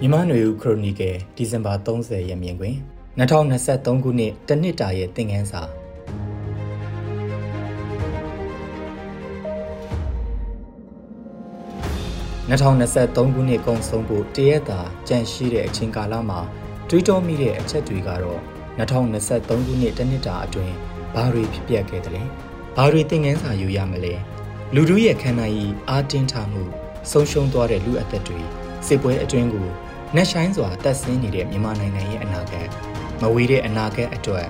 [0.00, 2.76] မြန်မာ့ຫນွေဦးခရိုနီကယ်ဒီဇင်ဘာ30ရက်မြင်တွင်
[3.18, 5.62] 2023ခုနှစ်တနှစ်တာရဲ့သင်ခန်းစာ
[12.50, 16.40] 2023ခုနှစ်ကုန်ဆုံးဖို့တရက်တာကြန့်ရှိတဲ့အချိန်ကာလမှာ
[16.88, 18.40] တွေးတောမိတဲ့အချက်တွေကတော့
[18.78, 20.74] 2023ခုနှစ်တနှစ်တာအတွင်း
[21.14, 22.22] ဘာတွေဖြစ်ပျက်ခဲ့တယ်လဲ
[22.76, 24.14] ဘာတွေသင်ခန်းစာယူရမလဲ
[24.74, 26.62] လူတို့ရဲ့ခန္ဓာကြီးအားတင်းထားမှု
[27.10, 28.40] ဆုံးရှုံးသွားတဲ့လူအသက်တွေ
[28.86, 29.68] စစ်ပွဲအတွင်းကို
[30.14, 32.68] နှက်ဆိုင်စွာတက်ဆင်းနေတဲ့မြန်မာနိုင်ငံရဲ့အနာဂတ်
[33.20, 34.46] မဝေးတဲ့အနာဂတ်အတွက်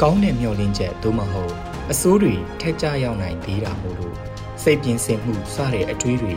[0.00, 1.52] ကောင်းတဲ့မျှော်လင့်ချက်သို့မဟုတ်
[1.90, 4.16] အစိုးတွေထက်ကြရောက်နိုင်သေးတာမို့လို့
[4.62, 6.34] စိတ်ပြင်းစင်မှုစတဲ့အတွေးတွေ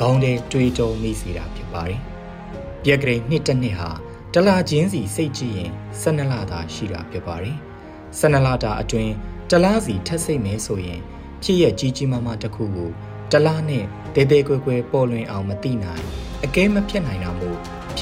[0.00, 2.00] ခေါင်းထဲတွေးတောမိစေတာဖြစ်ပါတယ်။
[2.84, 3.90] ပြက်ကလေးနှစ်တစ်နှစ်ဟာ
[4.34, 5.70] တလာချင်းစီစိတ်ကြည့်ရင်
[6.02, 7.56] 12လတာရှိတာဖြစ်ပါတယ်။
[8.20, 9.12] 12လတာအတွင်း
[9.50, 11.00] တလားစီထက်စိတ်မဲဆိုရင်
[11.42, 12.90] ဖြစ်ရကြီးကြီးမားမားတစ်ခုကို
[13.32, 16.04] တလားနဲ့တဲတဲကွယ်ကွယ်ပေါ်လွင်အောင်မသိနိုင်
[16.44, 17.51] အကဲမဖြစ်နိုင်တာမို့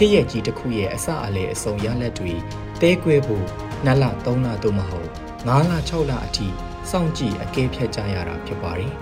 [0.03, 2.33] ဖြစ်ရကြီးတစ်ခုရဲ့အစအလဲအစုံရလက်တွေ
[2.81, 3.45] တဲကွယ်ဖို့
[3.87, 5.09] 2လ3လသို့မဟုတ်
[5.47, 6.47] 9လ6လအထိ
[6.91, 8.93] စောင့်ကြည့်အကဲဖြတ်ကြရတာဖြစ်ပါတယ်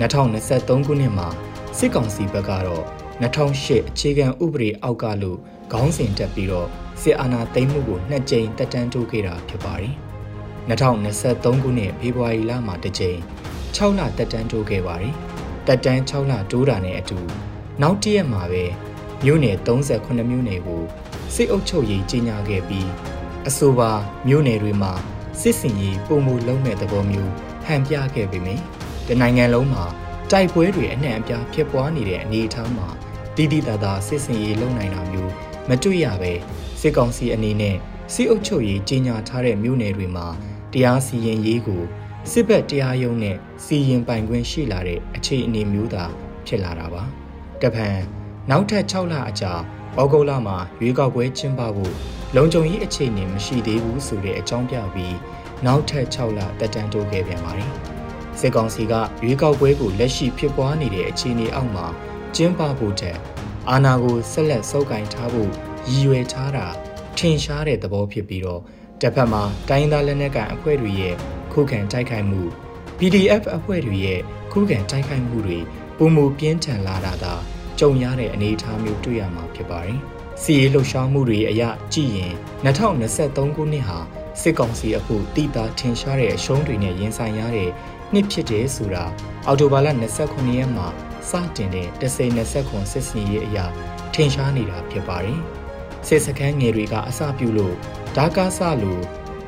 [0.00, 1.28] 2023ခုနှစ်မှာ
[1.78, 2.84] စစ်ကောင်စီဘက်ကတော့
[3.22, 5.38] 2008အခြေခံဥပဒေအောက်ကလို့
[5.72, 6.68] ခေါင်းစဉ်တက်ပြီးတော့
[7.02, 9.94] စစ်အာဏာသိမ်းမှုကိုနှစ်ကြိမ်တက်တန်းတိုးခဲ့တာဖြစ်ပါတယ်
[10.68, 13.18] 2023ခုနှစ်ဖေဖော်ဝါရီလမှာတစ်ကြိမ်
[13.76, 15.14] 6လတက်တန်းတိုးခဲ့ပါတယ်
[15.66, 17.18] တက်တန်း6လတိုးတာနဲ့အတူ
[17.82, 18.64] နောက်တရက်မှာပဲ
[19.24, 20.82] မြို့နယ်38မြို့နယ်ကို
[21.34, 22.88] စစ်အုပ်ချုပ်ရေးကြီးညာခဲ့ပြီး
[23.48, 23.90] အဆိုပါ
[24.26, 24.92] မြို့နယ်တွေမှာ
[25.40, 27.32] စစ်စင်ရေးပုံမှုလုံးမဲ့သဘောမျိုး
[27.66, 28.62] ဟန်ပြခဲ့ပေမယ့်
[29.08, 29.84] တနိုင်ငံလုံးမှာ
[30.30, 32.88] တိုက်ပွဲတွေအနှံ့အပြားဖြစ်ပွားနေတဲ့အနေအထားမှာ
[33.36, 35.32] တိတိတသာစစ်စင်ရေးလုံနိုင်တာမျိုး
[35.68, 36.32] မတွေ့ရပဲ
[36.80, 37.76] စစ်ကောင်စီအနေနဲ့
[38.14, 40.26] စစ်အုပ်ချုပ်ရေးကြီးညာထားတဲ့မြို့နယ်တွေမှာ
[40.72, 41.82] တရားစီရင်ရေးကို
[42.32, 46.04] စစ်ဘက်တရားရုံးနဲ့စီရင်ပိုင်ခွင့်ရှိလာတဲ့အခြေအနေမျိုးသာ
[46.46, 47.02] ဖြစ်လာတာပါ။
[47.62, 48.19] တပံနော
[48.60, 49.52] က်ထပ်6လအကြာ
[49.96, 51.94] ဩဂုတ်လမှာရွေးကောက်ပွဲကျင်းပဖို့
[52.36, 55.16] လုံခြုံရေးအခြေအနေမရှိသေးဘူးဆိုတဲ့အကြောင်းပြပြီး
[55.66, 57.72] နောက်ထပ်6လတက်တန်းတိုးခဲ့ပြန်ပါတယ်။
[58.40, 61.86] စစ်ကောင်စီကရွေးကောက်ပွဲကိုလက်ရှိဖြစ်ပွားနေတဲ့အခြေအနေအောက်မှာ
[62.36, 63.16] ကျင်းပဖို့တဲ့
[63.70, 65.50] အာဏာကိုဆက်လက်စုပ်ကိုင်ထားဖို့
[65.88, 66.66] ရည်ရွယ်ထားတာ
[67.18, 68.62] ထင်ရှားတဲ့သဘောဖြစ်ပြီးတော့
[69.00, 71.14] တစ်ဖက်မှာတိုင်းသားလက်နက်ကိုင်အဖွဲ့တွေရဲ့
[71.52, 72.42] ခုခံတိုက်ခိုက်မှု
[72.98, 74.20] PDF အဖွဲ့တွေရဲ့
[74.52, 75.58] ခုခံတိုက်ခိုက်မှုတွေ
[75.98, 77.34] ပုံမူပြင်းထန်လာတာသာ
[77.80, 79.98] ကြုံရတဲ့အနေအထားမျိုးတွေ့ရမှာဖြစ်ပါတယ်။
[80.42, 83.98] စီရေးလှုပ်ရှားမှုတွေအရကြည့်ရင်2023ခုနှစ်ဟာ
[84.40, 87.70] စစ်ကောင်စီအခုတိတာထင်ရှားတဲ့အရှုံးတွေနဲ့ရင်ဆိုင်ရတဲ့
[88.12, 89.04] နှစ်ဖြစ်တယ်ဆိုတာ
[89.46, 89.88] အော်တိုဘာလ
[90.22, 90.86] 29ရက်မှာ
[91.30, 92.24] စတင်တဲ့တစိ
[92.60, 93.66] 29စစ်စင်ရေးအရာ
[94.14, 95.40] ထင်ရှားနေတာဖြစ်ပါတယ်။
[96.06, 97.74] စစ်စခန်းငယ်တွေကအစပြုလို့
[98.16, 99.02] ဒါကားဆလို့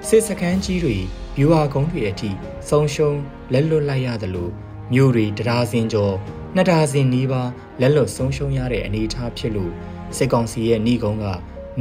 [0.08, 0.96] စစ်စခန်းကြီးတွေ
[1.36, 2.30] ဗျူဟာကုန်းတွေအထိ
[2.68, 3.18] ဆုံးရှုံး
[3.52, 4.52] လက်လွတ်လိုက်ရတယ်လို့
[4.92, 6.16] မြို့တွေတရားစင်ကျော်
[6.56, 9.72] နှစ်ဒါဇင်နီးပါးလက်လွတ်ဆုံးရှုံးရတဲ့အနေအထားဖြစ်လို့
[10.16, 11.26] စစ်ကောင်စီရဲ့နှီးကုန်းက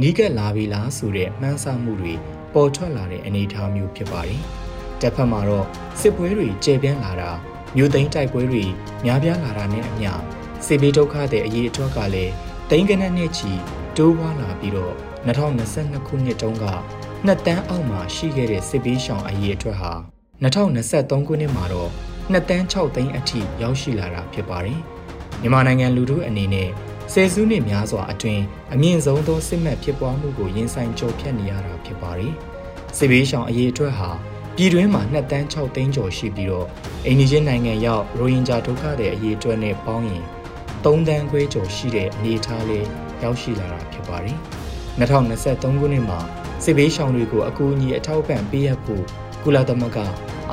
[0.00, 2.14] နီးကပ်လာပြီလားဆိုတဲ့မှန်းဆမှုတွေ
[2.54, 4.42] ပေါ်ထွက်လာတဲ့အနေအထားမျိုးဖြစ်ပါတယ်။
[5.00, 5.66] တစ်ဖက်မှာတော့
[6.00, 7.30] စစ်ပွဲတွေကျေပြန့်လာတာ
[7.76, 8.64] မြို့သိမ်းတိုက်ပွဲတွေ
[9.04, 10.10] များပြားလာတာနဲ့အမျှ
[10.66, 12.32] စစ်ဘေးဒုက္ခတဲ့အရေးအတွက်ကလည်း
[12.70, 13.52] တိန်ကနက်နဲ့ချီ
[13.96, 14.94] တိုးပွားလာပြီးတော့
[15.26, 16.64] 2022ခုနှစ်တုန်းက
[17.26, 19.92] နှစ်တန်းအောက်မှာရှိခဲ့တဲ့စစ်ဘေးရှောင်အရေးအတွက်ဟာ
[20.42, 21.90] 2023ခုနှစ်မှာတော့
[22.30, 24.80] 2တန်း6သိန်းအထိရောက်ရှိလာတာဖြစ်ပါတယ်။
[25.40, 26.68] မြန်မာနိုင်ငံလူထုအနေနဲ့
[27.12, 28.42] ဆယ်စုနှစ်များစွာအတွင်း
[28.74, 32.32] အမြင့်ဆုံးသောစစ်မှတ်ဖြစ်ပွားမှုကိုရင်ဆိုင်ကြုံဖြတ်နေရတာဖြစ်ပါတယ်။
[32.96, 34.10] စစ်ဘေးရှောင်အရေးအတွက်ဟာ
[34.56, 36.66] ပြည်တွင်းမှာ2တန်း6သိန်းကျော်ရှိပြီးတော့
[37.06, 40.24] အိန္ဒိယနိုင်ငံရောက်ရိုဟင်ဂျာဒုက္ခတွေအရေးအတွက်နဲ့ပေါင်းရင်
[40.84, 42.86] 3တန်းခွဲကျော်ရှိတဲ့အနေအထားလေး
[43.22, 44.36] ရောက်ရှိလာတာဖြစ်ပါတယ်။
[44.98, 46.20] 2023ခုနှစ်မှာ
[46.64, 49.04] စစ်ဘေးရှောင်တွေကိုအကူအညီအထောက်ပံ့ပေးရဖို့
[49.44, 49.98] ကုလသမဂ္ဂ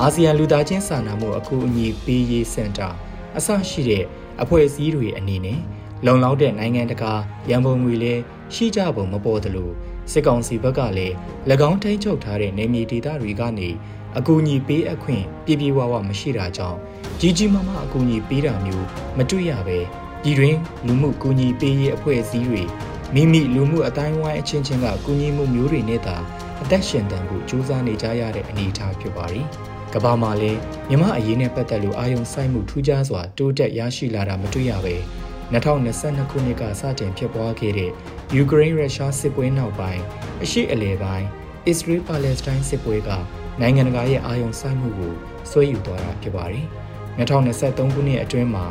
[0.02, 2.88] အာဆီယံလူသားချင်းစာနာမှုအကူအညီပေးရေးစင်တာ
[3.36, 4.04] အဆရှိတဲ့
[4.42, 5.60] အဖွဲ့အစည်းတွေအနေနဲ့
[6.06, 7.12] လုံလောက်တဲ့နိုင်ငံတကာ
[7.50, 8.22] ရန်ပုံငွေလည်း
[8.54, 9.70] ရှိကြပုံမပေါ်သလို
[10.12, 11.14] စစ်ကောင်စီဘက်ကလည်း၎
[11.68, 13.68] င်းထိန်းချုပ်ထားတဲ့နေမြေဒေသတွေကနေ
[14.18, 16.78] အကူအညီပေးအခွင့်ပြပြဝဝမရှိတာကြောင့်
[17.20, 19.78] ကြီးကြီးမားမားအကူအညီပေးတာမျိုးမတွေ့ရပဲ
[20.22, 22.62] ပြည်တွင်းလူမှုကူညီပေးရေးအဖွဲ့အစည်းတွေ
[23.14, 26.16] မိမိလူမှုအတိုင်းဝိုင်းအချင်းချင်းကကူညီမှုမျိုးတွေနဲ့သာ
[26.62, 29.48] အသက်ရှင်တန်ဖို့ကြိုးစားနေကြရတဲ့အနေအထားဖြစ်ပါတယ်။
[29.94, 34.94] ကမ္ဘာမှာလည်းမြမအရေးနဲ့ပတ်သက်လို့အာယုံစိုက်မှုထူးခြားစွာတိုးတက်ရရှိလာတာမတွေ့ရပဲ
[35.52, 37.90] 2022ခုနှစ်ကစတင်ဖြစ်ပွားခဲ့တဲ့
[38.34, 40.02] ယူကရိန်းရုရှားစစ်ပွဲနောက်ပိုင်း
[40.42, 41.26] အရှိအလဲပိုင်း
[41.66, 43.10] အစ္စရေးပါလက်စတိုင်းစစ်ပွဲက
[43.60, 45.12] နိုင်ငံတကာရဲ့အာယုံစိုက်မှုကို
[45.50, 46.66] ဆွဲယူသွားတာဖြစ်ပါတယ်။
[47.18, 48.64] 2023ခုနှစ်အတွင်းမှာ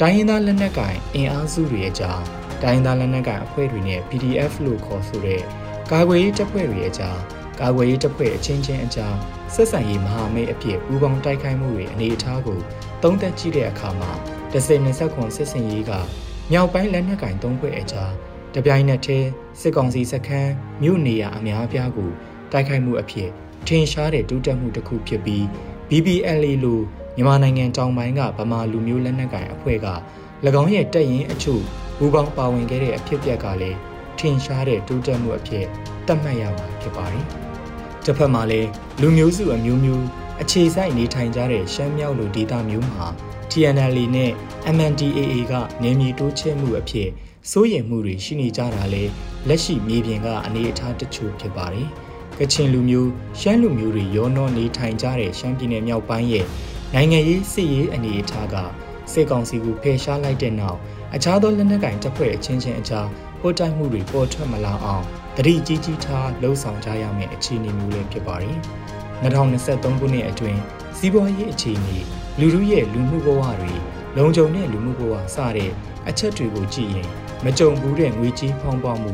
[0.00, 2.20] တိုင်းရင်းသားလက်နက်ကိုင်အင်အားစုတွေအကြား
[2.62, 5.42] တိုင်းသားလက်နက်ကိုင်အဖွဲ့တွေနဲ့ PDF လို့ခေါ်ဆိုတဲ့
[5.90, 7.18] ကာကွယ်ရေးတပ်ဖွဲ့တွေအကြား
[7.60, 9.16] ကာကွယ်ရေးတပ်ဖွဲ့အချင်းချင်းအကြား
[9.54, 12.60] ဆက်ဆံရေးမဟာမိတ်အဖြစ်ပူးပေါင်းတိုက်ခိုက်မှုတွေအနေအထားကို
[13.02, 14.10] သုံးသပ်ကြည့်တဲ့အခါမှာ
[14.52, 15.92] ဒဇင်29စစ်စင်ရေးက
[16.52, 18.12] မြောက်ပိုင်းလက်နက်ကင်သုံးဖွဲ့အကြား
[18.54, 19.28] တတပြိုင်နက်တည်း
[19.60, 22.10] စစ်ကောင်စီစခန်းမြို့နေရာအများအပြားကို
[22.52, 23.28] တိုက်ခိုက်မှုအဖြစ်
[23.66, 25.42] ထင်ရှားတဲ့တိုးတက်မှုတစ်ခုဖြစ်ပြီး
[25.90, 26.80] BBLA လို
[27.16, 29.88] မြန်မာနိုင်ငံတောင်ပိုင်းကဗမာလူမျိုးလက်နက်ကိုင်အဖွဲ့က၎
[30.62, 31.62] င်းရဲ့တပ်ရင်းအချို့
[31.98, 33.78] ဘူပေါင်းပါဝင်ခဲ့တဲ့အဖြစ်အပျက်ကလည်း
[34.18, 35.64] ထင်ရှားတဲ့တိုးတက်မှုအဖြစ်
[36.06, 37.26] သတ်မှတ်ရမှာဖြစ်ပါတယ်။
[38.06, 38.68] တစ်ဖက်မှာလည်း
[39.00, 40.04] လူမျိုးစုအမျိုးမျိုး
[40.42, 43.06] အခြေစိုက်နေထိုင်ကြတဲ့ရှမ်းမြောက်လူဒေသမျိုးမှာ
[43.50, 44.30] TNL နဲ့
[44.76, 47.08] MNDAA ကနေမြေတိုးချဲ့မှုအဖြစ်
[47.50, 49.04] စိုးရိမ်မှုတွေရှိနေကြတာလဲ
[49.48, 51.88] လက်ရှိမြေပြင်ကအနေအထားတချို့ဖြစ်ပါတယ်။
[52.38, 53.10] ကချင်လူမျိုး
[53.40, 56.46] ရှမ်းလူမျိုးတွေရောနှောနေထိုင်ကြတဲ့ရှမ်းပြည်နယ်မြောက်ပိုင်းရဲ့
[56.94, 58.56] နိုင်ငံရေးစစ်ရေးအနေအထားက
[59.12, 60.78] စစ်ကောင်စီကိုဖယ်ရှားလိုက်တဲ့နောက်
[61.14, 63.08] အခြားသောလက်နက်ကိုင်တပ်ဖွဲ့အချင်းချင်းအကြား
[63.40, 65.04] ပို့တိုက်မှုတွေပေါ်ထွက်မလာအောင်
[65.36, 68.56] တတိကြီးကြီးထားလှုံ့ဆော်ကြရမယ့်အခြေအနေမျိုးလည်းဖြစ်ပါတယ်။
[69.22, 70.60] 2023ခုနှစ်အတွင်း
[70.98, 71.98] စီးပွားရေးအခြေအနေ
[72.38, 73.74] လူလူရဲ့လူမှုဘဝတွေ
[74.16, 75.70] လုံခြုံတဲ့လူမှုဘဝစတဲ့
[76.08, 77.08] အချက်တွေကိုကြည့်ရင်
[77.44, 79.12] မကြုံဘူးတဲ့ငွေကြေးဖောင်းပွားမှု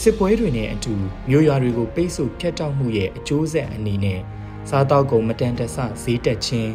[0.00, 0.94] စစ်ပွဲတွေနဲ့အတူ
[1.28, 4.20] မြို့ရွာတွေကိုပိတ်ဆို့ဖျက်တောက်မှုရဲ့အကျိုးဆက်အနေနဲ့
[4.68, 6.72] စားတောက်ကုန်မတန်တဆဈေးတက်ခြင်း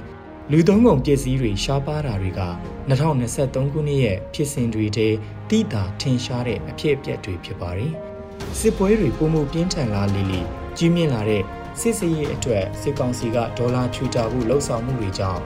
[0.52, 2.42] လူသုံးကုန်ပစ္စည်းတွေရှားပါးတာတွေက
[2.90, 5.18] 2023ခုနှစ်ရဲ့ဖြစ်စဉ်တွေတည်း
[5.50, 7.94] တိတာထင်ရှားတဲ့အဖြစ်အပျက်တွေဖြစ်ပါတယ်။
[8.60, 10.42] စစ်ပွဲတွေပုံမှုပြင်းထန်လာလေလေ
[10.78, 11.44] ကြီးမြင့်လာတဲ့
[11.80, 15.42] စစ်စရေးအတွက်စစ်ကောင်စီကဒေါ်လာချူတာမှုလှုပ်ဆောင်မှုတွေကြောင့်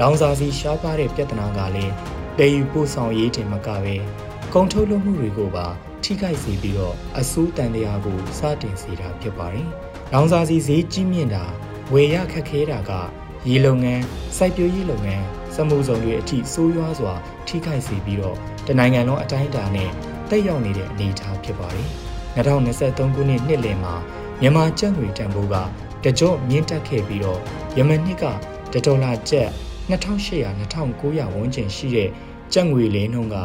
[0.00, 1.92] လောင်စာစီရှားပါးတဲ့ပြဿနာကလည်း
[2.38, 3.96] တည်ယူပို့ဆောင်ရေးတင်မကပဲ
[4.54, 5.66] ကုန်ထုတ်လုပ်မှုတွေကိုပါ
[6.04, 9.68] ထိခိုက်စေပြီးတော့အဆိုးတန်တရားကိုစတင်စေတာဖြစ်ပါတယ်။
[10.12, 11.44] လောင်စာစီဈေးကြီးမြင့်တာ
[11.92, 12.92] ဝယ်ရခက်ခဲတာက
[13.48, 14.02] ရေလုပ်ငန်း
[14.36, 15.24] စိုက်ပျိုးရေးလုပ်ငန်း
[15.54, 17.14] စမှုစုံတွေအထိဆိုးရွားစွာ
[17.48, 18.36] ထိခိုက်စေပြီးတော့
[18.66, 19.90] တနိုင်ငံလုံးအတိုင်းအတာနဲ့
[20.30, 21.90] တက်ရောက်နေတဲ့အနေအထားဖြစ်ပါတယ်။
[22.36, 23.94] 2023ခုနှစ်နှစ်လယ်မှာ
[24.40, 25.54] မြန်မာကျပ်ငွေတန်ဖိုးက
[26.04, 27.40] တကြော့မြင့်တက်ခဲ့ပြီးတော့
[27.78, 28.24] ယမန်နှစ်က
[28.86, 29.48] ဒေါ်လာကျပ်
[29.90, 32.08] 2800-2900ဝန်းကျင်ရှိတဲ့
[32.52, 33.36] ကျပ်ငွေလဲနှုန်းက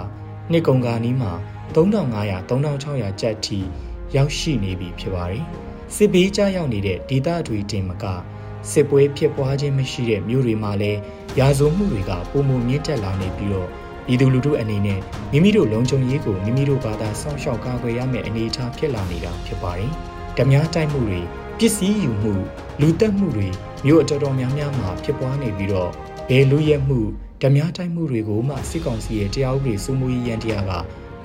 [0.51, 1.31] နှစ်ကုန်ကာနီးမှာ
[1.75, 3.59] 3500-3600ကျပ်ထိ
[4.15, 5.43] ရောက်ရှိနေပြီဖြစ်ပါတယ်။
[5.95, 8.05] စစ်ဘေးကြရောက်နေတဲ့ဒေသတွေတင်မက
[8.71, 10.99] စစ်ပွဲဖြစ်ပွားခြင်းမရှိတဲ့မြို့တွေမှာလည်း
[11.39, 13.69] ရာဇဝမှုတွေကပုံမမြင့်တက်လာနေပြီးတော့
[14.07, 14.99] ပြည်သူလူထုအနေနဲ့
[15.31, 19.91] မိမိတို့လုံခြုံရေးကိုမိမိတို့ဘာသာစောင့်ရှောက်ကာကွယ်ရမယ့်အနေအထားဖြစ်လာနေတာဖြစ်ပါတယ်။
[20.37, 21.21] ဓမြတိုက်မှုတွေ
[21.57, 22.33] ပစ္စည်းယူမှု
[22.81, 23.47] လူတက်မှုတွေ
[23.85, 25.91] မြို့အတော်တော်များများမှာဖြစ်ပွားနေပြီးတော့
[26.29, 26.99] ဘယ်လူရဲမှု
[27.41, 30.71] ဓမြတိုက်မှုတွေကိုမှစစ်ကောင်စီရဲ့တရားဥပဒေစိုးမိုးရေးရန်တရားက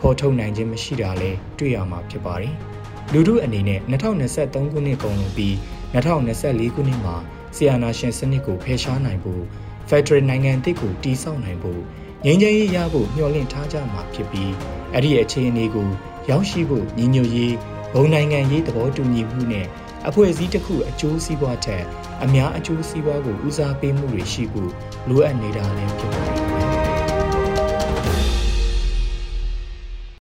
[0.00, 2.54] ဖော်ထုတ်နိုင်ခြင်းမရှိတာလဲတွေ့ရမှာဖြစ်ပါတယ်။
[3.12, 5.54] လူထုအနေနဲ့2023ခုနှစ်ကုန်လို့ပြီး
[5.94, 7.16] 2024ခုနှစ်မှာ
[7.56, 9.42] ဆီယနာရှင်စနစ်ကိုဖယ်ရှားနိုင်ဖို့
[9.88, 11.82] ဖက်ဒရယ်နိုင်ငံတစ်ကိုတည်ဆောက်နိုင်ဖို့
[12.24, 14.52] ငြိမ်းချမ်းရေးရဖို့မျှော်လင့်ထားကြမှာဖြစ်ပြီး
[14.92, 15.88] အဲ့ဒီအခြေအနေကို
[16.30, 17.54] ရောက်ရှိဖို့ညီညွတ်ရေး
[17.94, 19.66] ဘုံနိုင်ငံရေးသဘောတူညီမှုနဲ့
[20.08, 21.84] အဖွဲ့အစည်းတစ်ခုအကျိုးစီးပွားထက်
[22.24, 24.70] အများအကျိုးစီးပွားကိုဦးစားပေးမှုတွေရှိဖို့
[25.08, 26.61] လိုအပ်နေတာလည်းဖြစ်ပါတယ်